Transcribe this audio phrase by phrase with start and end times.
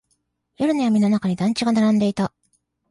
[0.57, 2.33] 夜の闇の中に団地が並んでいた。